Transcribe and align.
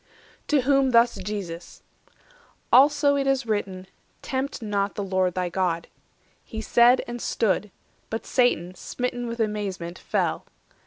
'"To 0.47 0.61
whom 0.61 0.89
thus 0.89 1.13
Jesus: 1.17 1.83
"Also 2.73 3.15
it 3.15 3.27
is 3.27 3.45
written, 3.45 3.85
560 4.23 4.27
'Tempt 4.27 4.61
not 4.63 4.95
the 4.95 5.03
Lord 5.03 5.35
thy 5.35 5.47
God.'" 5.47 5.89
He 6.43 6.59
said, 6.59 7.03
and 7.07 7.21
stood; 7.21 7.69
But 8.09 8.25
Satan, 8.25 8.73
smitten 8.73 9.27
with 9.27 9.39
amazement, 9.39 9.99
fell. 9.99 10.47